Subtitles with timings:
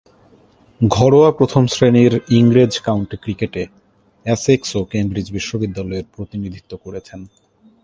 [0.81, 3.63] ঘরোয়া প্রথম-শ্রেণীর ইংরেজ কাউন্টি ক্রিকেটে
[4.25, 7.19] এসেক্স ও কেমব্রিজ বিশ্ববিদ্যালয়ের প্রতিনিধিত্ব করেছেন।